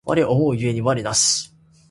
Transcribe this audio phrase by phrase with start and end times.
[0.03, 1.53] 我思う故に我なし